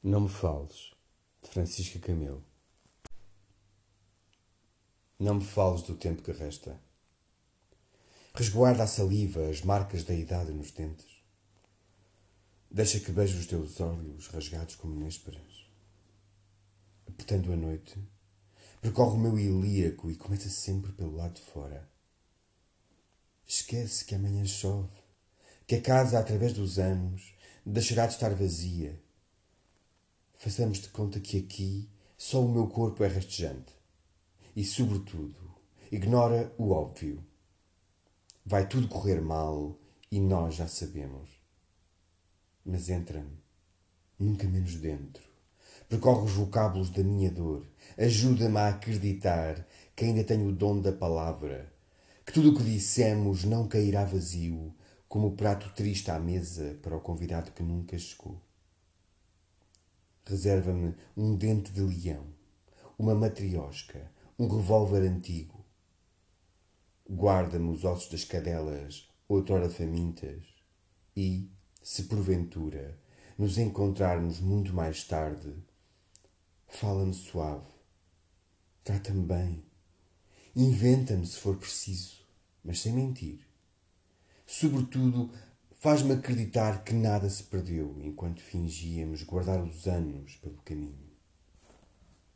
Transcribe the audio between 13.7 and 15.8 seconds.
olhos rasgados como nésperas.